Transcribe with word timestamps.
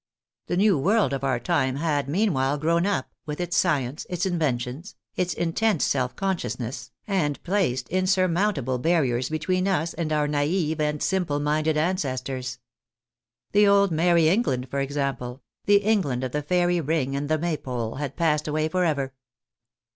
The 0.47 0.57
new 0.57 0.79
world 0.79 1.13
of 1.13 1.23
our 1.23 1.39
time 1.39 1.75
had, 1.75 2.09
meanwhile, 2.09 2.57
grown 2.57 2.87
up, 2.87 3.11
with 3.27 3.39
its 3.39 3.55
science, 3.55 4.07
its 4.09 4.25
inventions, 4.25 4.95
its 5.15 5.31
intense 5.31 5.85
self 5.85 6.15
consciousness, 6.15 6.89
and 7.05 7.39
placed 7.43 7.87
insurmountable 7.89 8.77
CONCLUSION 8.79 8.89
«7 8.95 8.95
barriers 8.95 9.29
between 9.29 9.67
us 9.67 9.93
and 9.93 10.11
our 10.11 10.27
naive 10.27 10.81
and 10.81 11.03
simple 11.03 11.39
minded 11.39 11.77
ancestors. 11.77 12.57
The 13.51 13.67
old 13.67 13.91
Merry 13.91 14.27
England, 14.27 14.69
for 14.71 14.79
example, 14.79 15.43
the 15.65 15.83
England 15.83 16.23
of 16.23 16.31
the 16.31 16.41
fairy 16.41 16.81
ring 16.81 17.15
and 17.15 17.29
the 17.29 17.37
Maypole, 17.37 17.97
had 17.97 18.15
passed 18.17 18.47
away 18.47 18.69
for 18.69 18.83
ever. 18.83 19.13